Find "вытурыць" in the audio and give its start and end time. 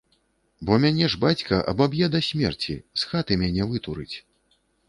3.75-4.17